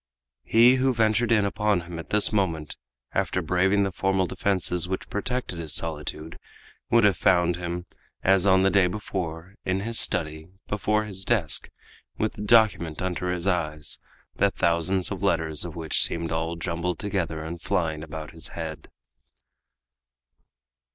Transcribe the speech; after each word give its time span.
He 0.43 0.77
who 0.77 0.95
ventured 0.95 1.31
in 1.31 1.45
upon 1.45 1.81
him 1.81 1.99
at 1.99 2.09
this 2.09 2.33
moment, 2.33 2.75
after 3.11 3.39
braving 3.39 3.83
the 3.83 3.91
formal 3.91 4.25
defenses 4.25 4.89
which 4.89 5.11
protected 5.11 5.59
his 5.59 5.75
solitude, 5.75 6.39
would 6.89 7.03
have 7.03 7.17
found 7.17 7.55
him, 7.57 7.85
as 8.23 8.47
on 8.47 8.63
the 8.63 8.71
day 8.71 8.87
before, 8.87 9.53
in 9.63 9.81
his 9.81 9.99
study, 9.99 10.47
before 10.67 11.05
his 11.05 11.23
desk, 11.23 11.69
with 12.17 12.33
the 12.33 12.41
document 12.41 12.99
under 12.99 13.31
his 13.31 13.45
eyes, 13.45 13.99
the 14.37 14.49
thousands 14.49 15.11
of 15.11 15.21
letters 15.21 15.65
of 15.65 15.75
which 15.75 16.01
seemed 16.01 16.31
all 16.31 16.55
jumbled 16.55 16.97
together 16.97 17.43
and 17.43 17.61
flying 17.61 18.01
about 18.01 18.31
his 18.31 18.47
head. 18.57 18.89